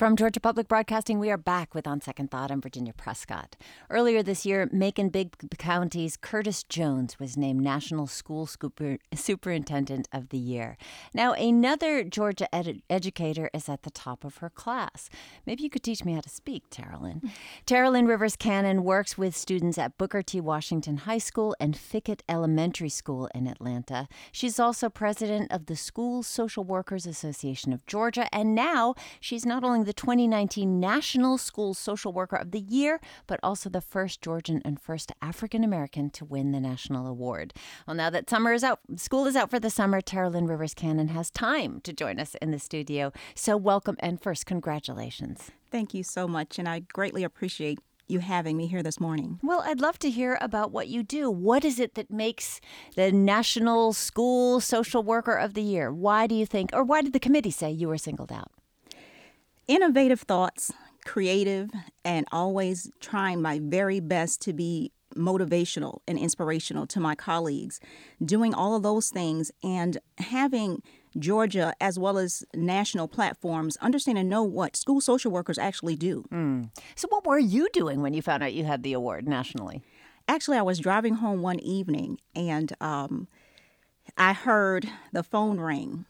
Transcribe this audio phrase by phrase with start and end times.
[0.00, 2.50] From Georgia Public Broadcasting, we are back with On Second Thought.
[2.50, 3.54] I'm Virginia Prescott.
[3.90, 10.30] Earlier this year, Macon Bibb County's Curtis Jones was named National School Super- Superintendent of
[10.30, 10.78] the Year.
[11.12, 15.10] Now, another Georgia ed- educator is at the top of her class.
[15.44, 17.30] Maybe you could teach me how to speak, Teralyn.
[17.66, 20.40] Teralyn Rivers Cannon works with students at Booker T.
[20.40, 24.08] Washington High School and Fickett Elementary School in Atlanta.
[24.32, 29.62] She's also president of the School Social Workers Association of Georgia, and now she's not
[29.62, 34.62] only the 2019 National School Social Worker of the Year, but also the first Georgian
[34.64, 37.52] and first African American to win the national award.
[37.88, 41.08] Well, now that summer is out, school is out for the summer, Teralyn Rivers Cannon
[41.08, 43.12] has time to join us in the studio.
[43.34, 45.50] So, welcome and first, congratulations.
[45.72, 49.40] Thank you so much, and I greatly appreciate you having me here this morning.
[49.42, 51.32] Well, I'd love to hear about what you do.
[51.32, 52.60] What is it that makes
[52.94, 55.92] the National School Social Worker of the Year?
[55.92, 58.52] Why do you think, or why did the committee say you were singled out?
[59.70, 60.72] Innovative thoughts,
[61.04, 61.70] creative,
[62.04, 67.80] and always trying my very best to be motivational and inspirational to my colleagues,
[68.24, 70.82] doing all of those things and having
[71.18, 76.24] Georgia as well as national platforms understand and know what school social workers actually do.
[76.32, 76.70] Mm.
[76.96, 79.82] So, what were you doing when you found out you had the award nationally?
[80.26, 83.28] Actually, I was driving home one evening and um,
[84.16, 86.06] I heard the phone ring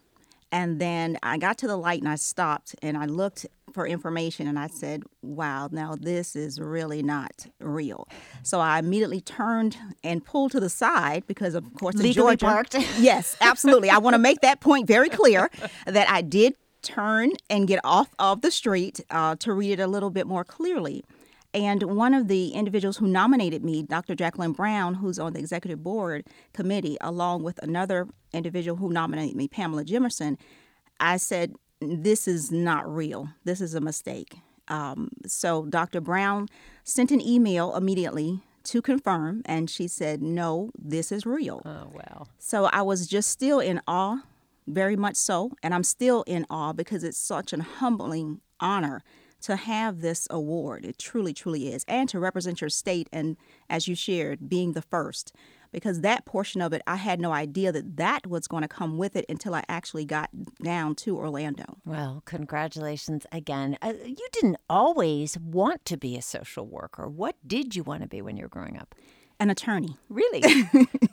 [0.53, 4.49] and then I got to the light and I stopped and I looked for information
[4.49, 8.09] and I said, wow, now this is really not real.
[8.43, 12.47] So I immediately turned and pulled to the side because, of course, in Legally Georgia.
[12.47, 12.75] parked.
[12.99, 13.91] yes, absolutely.
[13.91, 15.51] I want to make that point very clear
[15.87, 19.87] that I did turn and get off of the street uh, to read it a
[19.87, 21.05] little bit more clearly.
[21.53, 24.15] And one of the individuals who nominated me, Dr.
[24.15, 29.49] Jacqueline Brown, who's on the executive board committee, along with another individual who nominated me,
[29.49, 30.37] Pamela Jimerson,
[31.01, 33.31] I said, This is not real.
[33.45, 34.37] This is a mistake.
[34.69, 36.01] Um, so Dr.
[36.01, 36.49] Brown
[36.85, 41.63] sent an email immediately to confirm, and she said, No, this is real.
[41.65, 42.27] Oh, wow.
[42.39, 44.23] So I was just still in awe,
[44.69, 45.51] very much so.
[45.65, 49.03] And I'm still in awe because it's such an humbling honor
[49.41, 50.85] to have this award.
[50.85, 51.85] It truly, truly is.
[51.89, 53.37] And to represent your state and,
[53.69, 55.35] as you shared, being the first.
[55.73, 58.99] Because that portion of it, I had no idea that that was going to come
[58.99, 60.31] with it until I actually got
[60.63, 61.77] down to Orlando.
[61.85, 63.79] Well, congratulations again.
[63.81, 67.09] Uh, you didn't always want to be a social worker.
[67.09, 68.97] What did you want to be when you were growing up?
[69.39, 69.97] An attorney.
[70.09, 70.43] Really?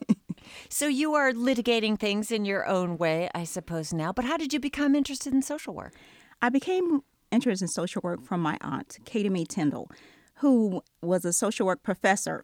[0.70, 4.12] so you are litigating things in your own way, I suppose, now.
[4.12, 5.94] But how did you become interested in social work?
[6.42, 9.90] I became interested in social work from my aunt, Katie Mae Tyndall,
[10.36, 12.44] who was a social work professor.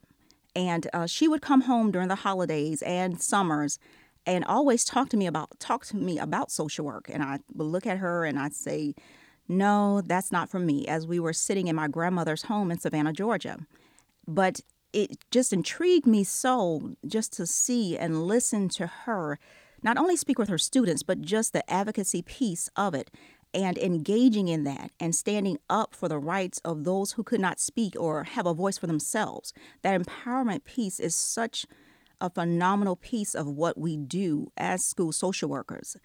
[0.55, 3.79] And uh, she would come home during the holidays and summers
[4.25, 7.09] and always talk to me about talk to me about social work.
[7.11, 8.93] And I would look at her and I'd say,
[9.47, 13.13] No, that's not for me, as we were sitting in my grandmother's home in Savannah,
[13.13, 13.59] Georgia.
[14.27, 14.61] But
[14.93, 19.39] it just intrigued me so just to see and listen to her
[19.81, 23.11] not only speak with her students, but just the advocacy piece of it
[23.53, 27.59] and engaging in that and standing up for the rights of those who could not
[27.59, 29.53] speak or have a voice for themselves.
[29.81, 31.65] That empowerment piece is such
[32.19, 35.97] a phenomenal piece of what we do as school social workers.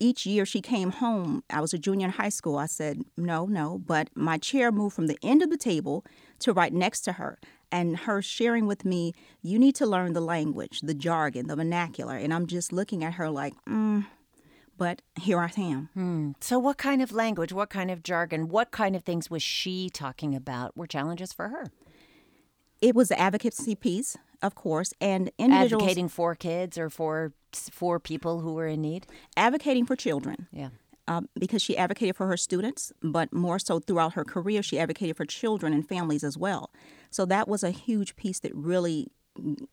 [0.00, 2.56] Each year she came home, I was a junior in high school.
[2.56, 6.04] I said, No, no, but my chair moved from the end of the table
[6.40, 7.38] to right next to her.
[7.72, 9.12] And her sharing with me,
[9.42, 12.16] you need to learn the language, the jargon, the vernacular.
[12.16, 14.06] And I'm just looking at her like, mm,
[14.78, 15.90] but here I am.
[15.92, 16.30] Hmm.
[16.40, 19.90] So, what kind of language, what kind of jargon, what kind of things was she
[19.90, 21.66] talking about were challenges for her?
[22.80, 27.98] It was the advocacy piece, of course, and individuals advocating for kids or for for
[27.98, 29.06] people who were in need,
[29.36, 30.46] advocating for children.
[30.52, 30.68] Yeah.
[31.08, 35.16] Um, because she advocated for her students, but more so throughout her career, she advocated
[35.16, 36.70] for children and families as well.
[37.10, 39.06] So that was a huge piece that really,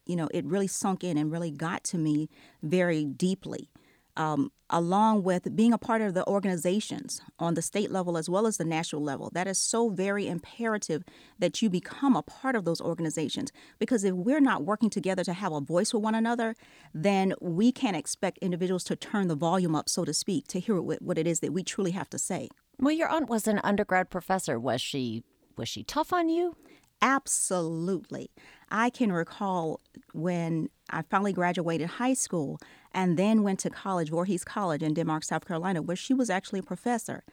[0.06, 2.30] you know, it really sunk in and really got to me
[2.64, 3.70] very deeply
[4.18, 8.48] um, along with being a part of the organizations on the state level as well
[8.48, 9.30] as the national level.
[9.34, 11.04] That is so very imperative
[11.38, 15.34] that you become a part of those organizations because if we're not working together to
[15.34, 16.56] have a voice with one another,
[16.94, 20.82] then we can't expect individuals to turn the volume up, so to speak, to hear
[20.82, 22.50] what it is that we truly have to say.
[22.80, 24.60] Well, your aunt was an undergrad professor.
[24.60, 25.24] Was she
[25.58, 26.56] was she tough on you?
[27.02, 28.32] Absolutely.
[28.70, 29.80] I can recall
[30.14, 32.60] when I finally graduated high school
[32.96, 36.60] and then went to college, Voorhees College in Denmark, South Carolina, where she was actually
[36.60, 37.24] a professor.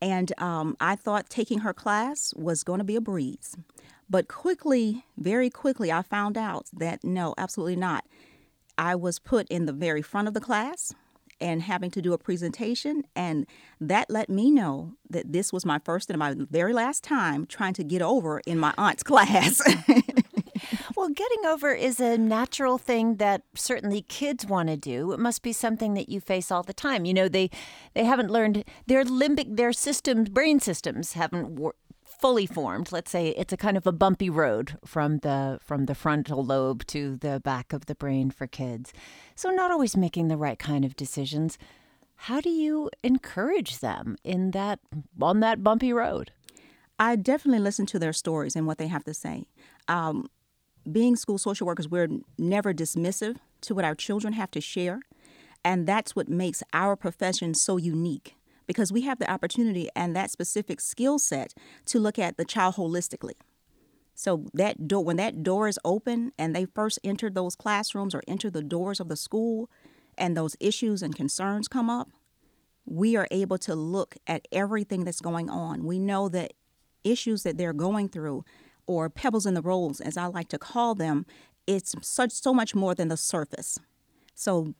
[0.00, 3.56] And um, I thought taking her class was going to be a breeze.
[4.08, 8.04] But quickly, very quickly, I found out that no, absolutely not.
[8.78, 10.94] I was put in the very front of the class
[11.40, 13.02] and having to do a presentation.
[13.16, 13.46] And
[13.80, 17.74] that let me know that this was my first and my very last time trying
[17.74, 19.60] to get over in my aunt's class.
[21.00, 25.12] well, getting over is a natural thing that certainly kids want to do.
[25.12, 27.06] It must be something that you face all the time.
[27.06, 27.48] You know, they
[27.94, 31.74] they haven't learned their limbic their systems, brain systems haven't wor-
[32.04, 32.92] fully formed.
[32.92, 36.84] Let's say it's a kind of a bumpy road from the from the frontal lobe
[36.88, 38.92] to the back of the brain for kids.
[39.34, 41.56] So not always making the right kind of decisions.
[42.28, 44.80] How do you encourage them in that
[45.18, 46.30] on that bumpy road?
[46.98, 49.46] I definitely listen to their stories and what they have to say.
[49.88, 50.28] Um,
[50.90, 55.00] being school social workers, we're never dismissive to what our children have to share.
[55.64, 58.36] And that's what makes our profession so unique
[58.66, 61.54] because we have the opportunity and that specific skill set
[61.86, 63.34] to look at the child holistically.
[64.14, 68.22] So that door, when that door is open and they first enter those classrooms or
[68.28, 69.68] enter the doors of the school,
[70.20, 72.10] and those issues and concerns come up,
[72.84, 75.84] we are able to look at everything that's going on.
[75.84, 76.52] We know that
[77.02, 78.44] issues that they're going through,
[78.90, 81.24] or pebbles in the rolls, as I like to call them,
[81.64, 83.78] it's such so much more than the surface.
[84.34, 84.74] So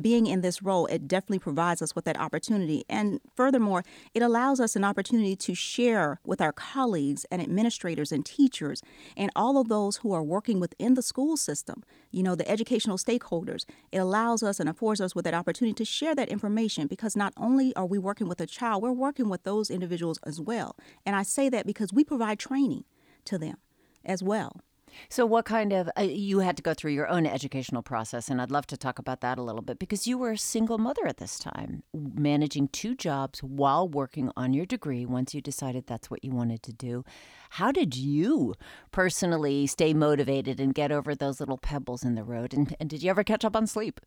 [0.00, 2.84] being in this role, it definitely provides us with that opportunity.
[2.88, 3.82] And furthermore,
[4.14, 8.80] it allows us an opportunity to share with our colleagues and administrators and teachers
[9.16, 11.82] and all of those who are working within the school system,
[12.12, 13.64] you know, the educational stakeholders.
[13.90, 17.32] It allows us and affords us with that opportunity to share that information because not
[17.36, 20.76] only are we working with a child, we're working with those individuals as well.
[21.04, 22.84] And I say that because we provide training
[23.28, 23.56] to them
[24.04, 24.60] as well.
[25.08, 28.40] So, what kind of, uh, you had to go through your own educational process, and
[28.40, 31.06] I'd love to talk about that a little bit because you were a single mother
[31.06, 36.10] at this time, managing two jobs while working on your degree once you decided that's
[36.10, 37.04] what you wanted to do.
[37.50, 38.54] How did you
[38.90, 42.54] personally stay motivated and get over those little pebbles in the road?
[42.54, 44.00] And, and did you ever catch up on sleep?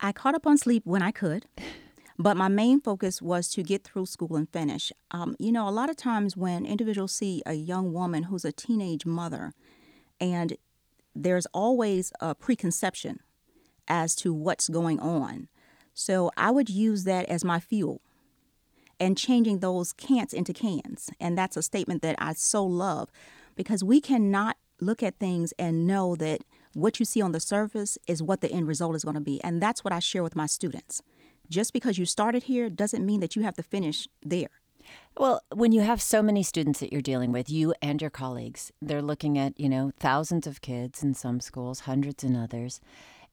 [0.00, 1.46] I caught up on sleep when I could.
[2.20, 4.92] But my main focus was to get through school and finish.
[5.10, 8.52] Um, you know, a lot of times when individuals see a young woman who's a
[8.52, 9.54] teenage mother,
[10.20, 10.58] and
[11.14, 13.20] there's always a preconception
[13.88, 15.48] as to what's going on.
[15.94, 18.02] So I would use that as my fuel
[19.00, 21.08] and changing those can'ts into cans.
[21.18, 23.08] And that's a statement that I so love
[23.56, 26.42] because we cannot look at things and know that
[26.74, 29.42] what you see on the surface is what the end result is going to be.
[29.42, 31.02] And that's what I share with my students
[31.50, 34.48] just because you started here doesn't mean that you have to finish there.
[35.18, 38.72] Well, when you have so many students that you're dealing with, you and your colleagues,
[38.80, 42.80] they're looking at, you know, thousands of kids in some schools, hundreds in others,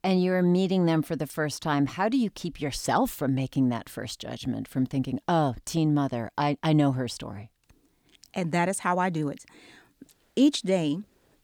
[0.03, 1.85] and you're meeting them for the first time.
[1.87, 6.29] How do you keep yourself from making that first judgment, from thinking, oh, teen mother,
[6.37, 7.49] I, I know her story?
[8.33, 9.45] And that is how I do it.
[10.35, 10.99] Each day,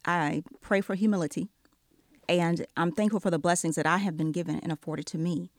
[0.05, 1.47] I pray for humility,
[2.29, 5.49] and I'm thankful for the blessings that I have been given and afforded to me.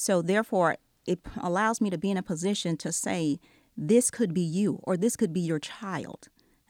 [0.00, 3.40] So, therefore, it allows me to be in a position to say,
[3.76, 6.28] this could be you or this could be your child.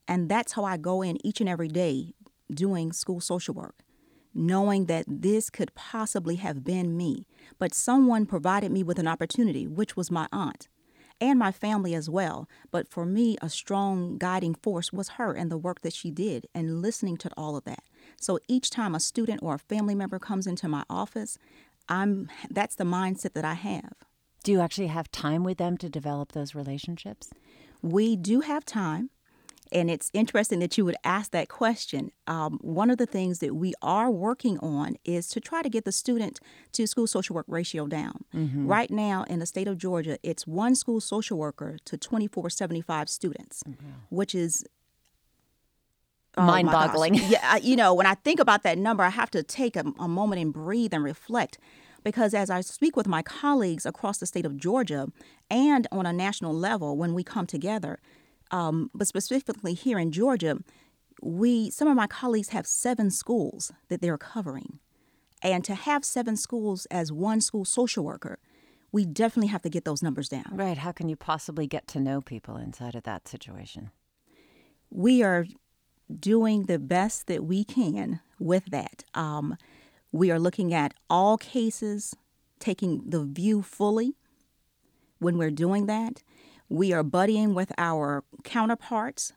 [0.08, 2.14] And that's how I go in each and every day
[2.50, 3.80] doing school social work,
[4.32, 7.26] knowing that this could possibly have been me.
[7.58, 10.68] But someone provided me with an opportunity, which was my aunt
[11.20, 12.48] and my family as well.
[12.70, 16.46] But for me, a strong guiding force was her and the work that she did
[16.54, 17.82] and listening to all of that.
[18.20, 21.38] So each time a student or a family member comes into my office,
[21.88, 23.92] I'm that's the mindset that I have.
[24.44, 27.30] Do you actually have time with them to develop those relationships?
[27.82, 29.10] We do have time.
[29.70, 32.10] And it's interesting that you would ask that question.
[32.26, 35.84] Um, one of the things that we are working on is to try to get
[35.84, 36.40] the student
[36.72, 38.24] to school social work ratio down.
[38.34, 38.66] Mm-hmm.
[38.66, 43.62] Right now in the state of Georgia, it's one school social worker to 2475 students,
[43.68, 43.90] mm-hmm.
[44.08, 44.64] which is
[46.38, 47.14] oh mind boggling.
[47.14, 50.08] yeah, you know, when I think about that number, I have to take a, a
[50.08, 51.58] moment and breathe and reflect
[52.04, 55.08] because as I speak with my colleagues across the state of Georgia
[55.50, 57.98] and on a national level when we come together,
[58.50, 60.58] um, but specifically here in Georgia,
[61.22, 64.78] we some of my colleagues have seven schools that they're covering,
[65.42, 68.38] and to have seven schools as one school social worker,
[68.92, 70.50] we definitely have to get those numbers down.
[70.52, 70.78] Right?
[70.78, 73.90] How can you possibly get to know people inside of that situation?
[74.90, 75.46] We are
[76.08, 79.04] doing the best that we can with that.
[79.14, 79.56] Um,
[80.12, 82.14] we are looking at all cases,
[82.58, 84.14] taking the view fully
[85.18, 86.22] when we're doing that.
[86.68, 89.32] We are buddying with our counterparts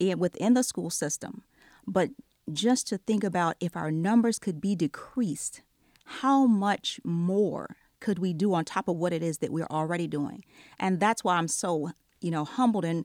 [0.00, 1.42] within the school system.
[1.86, 2.10] But
[2.52, 5.62] just to think about if our numbers could be decreased,
[6.04, 10.06] how much more could we do on top of what it is that we're already
[10.06, 10.44] doing?
[10.78, 13.04] And that's why I'm so, you know, humbled and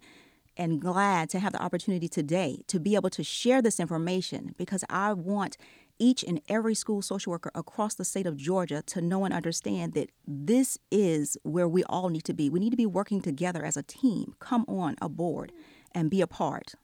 [0.57, 4.83] and glad to have the opportunity today to be able to share this information because
[4.89, 5.57] I want
[5.99, 9.93] each and every school social worker across the state of Georgia to know and understand
[9.93, 12.49] that this is where we all need to be.
[12.49, 14.35] We need to be working together as a team.
[14.39, 15.51] Come on aboard
[15.93, 16.75] and be a part.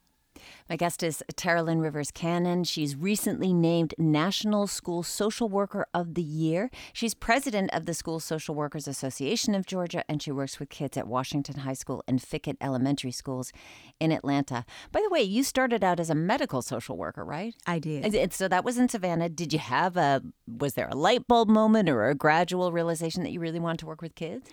[0.69, 2.63] My guest is Teralyn Rivers Cannon.
[2.63, 6.69] She's recently named National School Social Worker of the Year.
[6.93, 10.97] She's president of the School Social Workers Association of Georgia, and she works with kids
[10.97, 13.51] at Washington High School and Fickett Elementary Schools
[13.99, 14.65] in Atlanta.
[14.91, 17.55] By the way, you started out as a medical social worker, right?
[17.65, 18.15] I did.
[18.15, 19.29] And so that was in Savannah.
[19.29, 23.31] Did you have a, was there a light bulb moment or a gradual realization that
[23.31, 24.49] you really wanted to work with kids?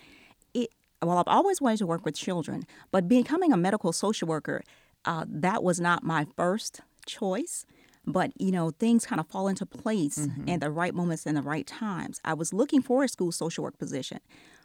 [0.54, 0.70] It,
[1.02, 4.62] well, I've always wanted to work with children, but becoming a medical social worker,
[5.04, 7.64] uh, that was not my first choice
[8.06, 10.48] but you know things kind of fall into place mm-hmm.
[10.48, 12.20] in the right moments and the right times.
[12.24, 14.20] I was looking for a school social work position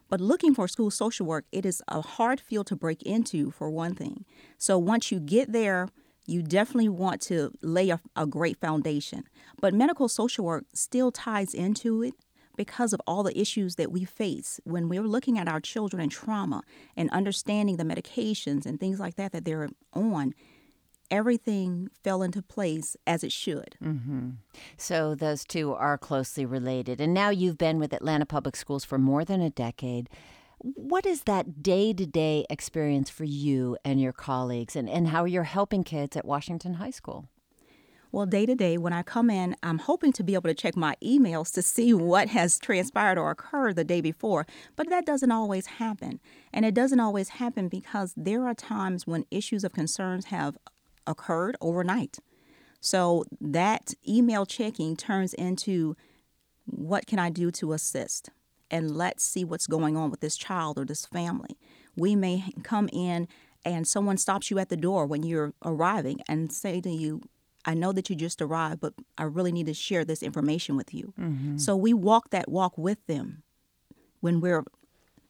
[0.10, 3.70] but looking for school social work it is a hard field to break into for
[3.70, 4.26] one thing.
[4.58, 5.90] So once you get there
[6.28, 9.26] you definitely want to lay a, a great foundation.
[9.62, 12.14] But medical social work still ties into it
[12.56, 16.12] because of all the issues that we face when we're looking at our children and
[16.12, 16.62] trauma
[16.96, 20.34] and understanding the medications and things like that that they're on
[21.12, 23.78] everything fell into place as it should.
[23.84, 24.32] Mm-hmm.
[24.78, 27.00] So those two are closely related.
[27.00, 30.10] And now you've been with Atlanta Public Schools for more than a decade.
[30.58, 35.24] What is that day to day experience for you and your colleagues, and, and how
[35.24, 37.28] are you're helping kids at Washington High School?
[38.16, 40.78] Well, day to day, when I come in, I'm hoping to be able to check
[40.78, 45.34] my emails to see what has transpired or occurred the day before, but that doesn't
[45.34, 46.22] always happen.
[46.54, 50.58] And it doesn't always happen because there are times when issues of concerns have
[51.06, 52.20] occurred overnight.
[52.80, 55.98] So that email checking turns into
[56.64, 58.30] what can I do to assist?
[58.72, 61.58] And let's see what's going on with this child or this family.
[61.98, 63.28] We may come in
[63.66, 67.20] and someone stops you at the door when you're arriving and say to you,
[67.66, 70.94] I know that you just arrived, but I really need to share this information with
[70.94, 71.14] you.
[71.20, 71.58] Mm-hmm.
[71.58, 73.44] So we walk that walk with them
[74.20, 74.64] when we're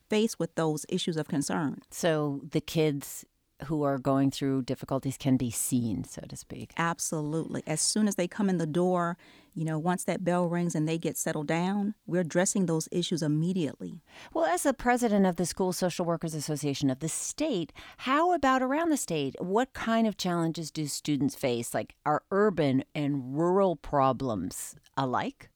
[0.10, 1.82] faced with those issues of concern.
[1.92, 3.25] So the kids
[3.66, 6.72] who are going through difficulties can be seen, so to speak.
[6.78, 7.64] Absolutely.
[7.66, 9.18] As soon as they come in the door,
[9.54, 13.24] you know, once that bell rings and they get settled down, we're addressing those issues
[13.24, 14.02] immediately.
[14.34, 18.62] Well, as the president of the School Social Workers Association of the state, how about
[18.62, 19.36] around the state?
[19.40, 21.74] What kind of challenges do students face?
[21.74, 25.50] Like, are urban and rural problems alike?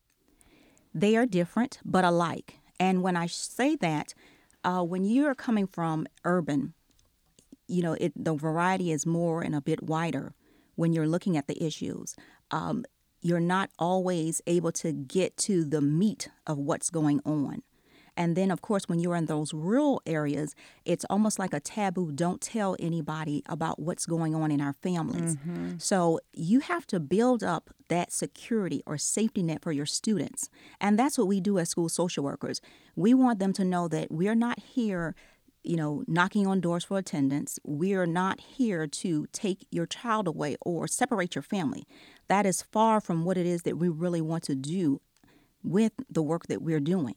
[0.94, 2.56] They are different, but alike.
[2.80, 4.14] And when I say that,
[4.64, 6.74] uh, when you're coming from urban,
[7.70, 10.34] you know, it, the variety is more and a bit wider
[10.76, 12.16] when you're looking at the issues.
[12.52, 12.86] Um,
[13.22, 17.64] you're not always able to get to the meat of what's going on.
[18.20, 22.12] And then, of course, when you're in those rural areas, it's almost like a taboo.
[22.12, 25.38] Don't tell anybody about what's going on in our families.
[25.38, 25.78] Mm-hmm.
[25.78, 30.50] So you have to build up that security or safety net for your students.
[30.82, 32.60] And that's what we do as school social workers.
[32.94, 35.16] We want them to know that we're not here
[35.64, 37.60] you know, knocking on doors for attendance.
[37.64, 41.86] We are not here to take your child away or separate your family.
[42.28, 45.02] That is far from what it is that we really want to do
[45.64, 47.16] with the work that we're doing.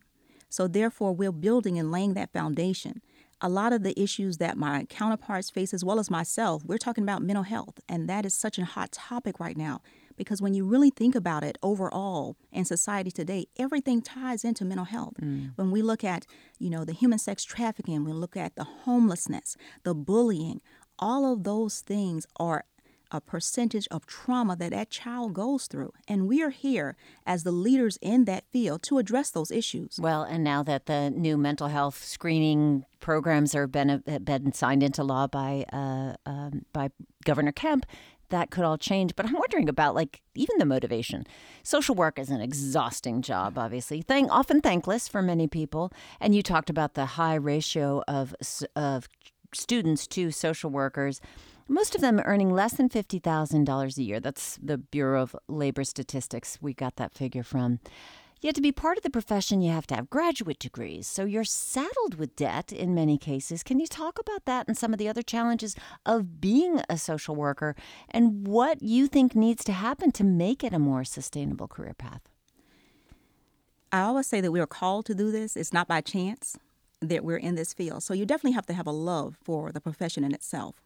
[0.48, 3.00] So, therefore, we're building and laying that foundation.
[3.40, 7.02] A lot of the issues that my counterparts face, as well as myself, we're talking
[7.02, 9.80] about mental health, and that is such a hot topic right now
[10.24, 14.86] because when you really think about it overall in society today everything ties into mental
[14.86, 15.50] health mm.
[15.56, 16.26] when we look at
[16.58, 20.60] you know the human sex trafficking we look at the homelessness the bullying
[20.98, 22.64] all of those things are
[23.12, 25.92] a percentage of trauma that that child goes through.
[26.08, 29.98] And we are here as the leaders in that field to address those issues.
[30.00, 35.04] Well, and now that the new mental health screening programs are been, been signed into
[35.04, 36.90] law by uh, um, by
[37.24, 37.84] Governor Kemp,
[38.32, 39.14] that could all change.
[39.14, 41.24] But I'm wondering about like even the motivation.
[41.62, 45.92] Social work is an exhausting job, obviously, Thank, often thankless for many people.
[46.20, 48.34] And you talked about the high ratio of
[48.74, 49.08] of
[49.54, 51.20] students to social workers.
[51.68, 54.20] Most of them earning less than $50,000 a year.
[54.20, 56.58] That's the Bureau of Labor Statistics.
[56.60, 57.78] We got that figure from.
[58.42, 61.06] Yet to be part of the profession, you have to have graduate degrees.
[61.06, 63.62] So you're saddled with debt in many cases.
[63.62, 67.36] Can you talk about that and some of the other challenges of being a social
[67.36, 67.76] worker
[68.10, 72.22] and what you think needs to happen to make it a more sustainable career path?
[73.92, 75.56] I always say that we are called to do this.
[75.56, 76.58] It's not by chance
[77.00, 78.02] that we're in this field.
[78.02, 80.82] So you definitely have to have a love for the profession in itself.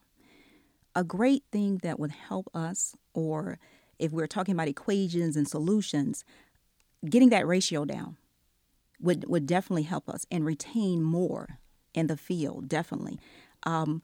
[0.94, 3.58] A great thing that would help us, or
[3.98, 6.22] if we're talking about equations and solutions,
[7.08, 8.16] getting that ratio down.
[9.00, 11.58] would, would definitely help us and retain more
[11.94, 13.18] in the field, definitely.
[13.64, 14.02] Um,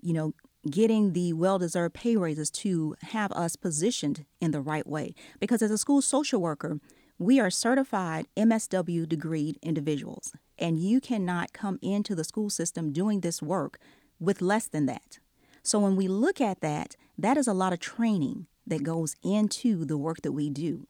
[0.00, 0.34] you know,
[0.70, 5.14] getting the well deserved pay raises to have us positioned in the right way.
[5.40, 6.80] Because as a school social worker,
[7.18, 13.20] we are certified MSW degreed individuals, and you cannot come into the school system doing
[13.20, 13.78] this work
[14.18, 15.18] with less than that.
[15.62, 19.84] So when we look at that, that is a lot of training that goes into
[19.84, 20.86] the work that we do.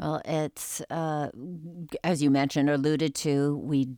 [0.00, 1.30] Well, it's, uh,
[2.02, 3.88] as you mentioned alluded to, we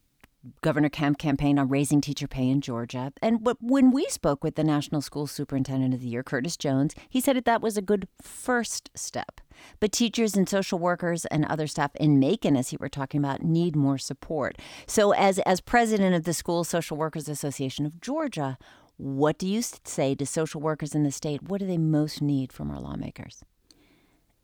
[0.60, 3.12] Governor Kemp campaign on raising teacher pay in Georgia.
[3.22, 7.20] And when we spoke with the National School Superintendent of the Year, Curtis Jones, he
[7.20, 9.40] said that that was a good first step.
[9.78, 13.44] But teachers and social workers and other staff in Macon, as he were talking about,
[13.44, 14.58] need more support.
[14.88, 18.58] So, as as president of the School Social Workers Association of Georgia,
[18.96, 21.44] what do you say to social workers in the state?
[21.44, 23.44] What do they most need from our lawmakers?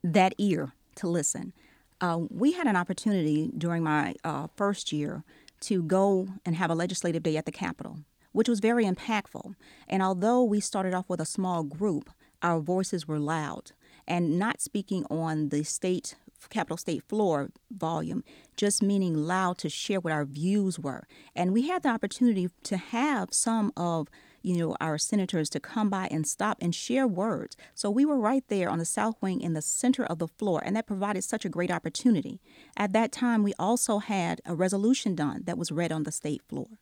[0.04, 1.52] That ear to listen.
[2.00, 5.24] Uh, we had an opportunity during my uh, first year
[5.60, 7.98] to go and have a legislative day at the Capitol,
[8.32, 9.54] which was very impactful.
[9.88, 12.10] And although we started off with a small group,
[12.42, 13.72] our voices were loud
[14.06, 16.14] and not speaking on the state
[16.50, 18.22] Capitol State floor volume,
[18.56, 21.06] just meaning loud to share what our views were.
[21.34, 24.08] And we had the opportunity to have some of
[24.48, 27.54] you know, our senators to come by and stop and share words.
[27.74, 30.62] So we were right there on the south wing in the center of the floor,
[30.64, 32.40] and that provided such a great opportunity.
[32.74, 36.40] At that time, we also had a resolution done that was read on the state
[36.48, 36.78] floor.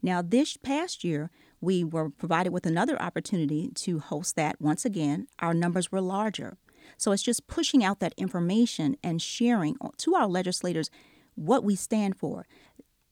[0.00, 5.26] Now, this past year, we were provided with another opportunity to host that once again.
[5.38, 6.56] Our numbers were larger.
[6.96, 10.90] So it's just pushing out that information and sharing to our legislators
[11.34, 12.46] what we stand for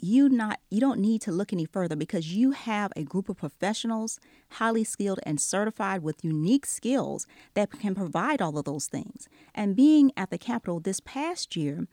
[0.03, 3.37] you not you don't need to look any further because you have a group of
[3.37, 4.19] professionals
[4.53, 9.29] highly skilled and certified with unique skills that can provide all of those things.
[9.55, 11.87] And being at the capitol this past year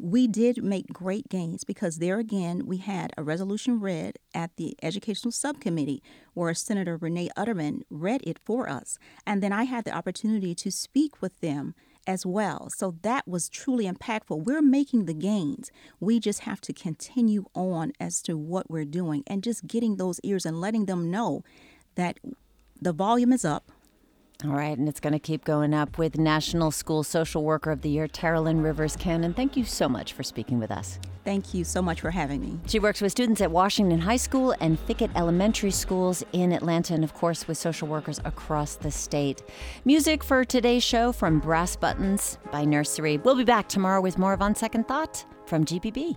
[0.00, 4.76] we did make great gains because there again we had a resolution read at the
[4.82, 6.02] educational subcommittee
[6.34, 8.98] where senator renee unterman read it for us.
[9.26, 11.74] And then i had the opportunity to speak with them
[12.06, 12.70] as well.
[12.70, 14.44] So that was truly impactful.
[14.44, 15.70] We're making the gains.
[16.00, 20.20] We just have to continue on as to what we're doing and just getting those
[20.22, 21.44] ears and letting them know
[21.94, 22.18] that
[22.80, 23.70] the volume is up.
[24.44, 27.82] All right, and it's going to keep going up with National School Social Worker of
[27.82, 29.34] the Year, Teralyn Rivers Cannon.
[29.34, 30.98] Thank you so much for speaking with us.
[31.24, 32.58] Thank you so much for having me.
[32.66, 37.04] She works with students at Washington High School and Fickett Elementary Schools in Atlanta, and
[37.04, 39.44] of course with social workers across the state.
[39.84, 43.18] Music for today's show from Brass Buttons by Nursery.
[43.18, 46.16] We'll be back tomorrow with more of On Second Thought from GPB.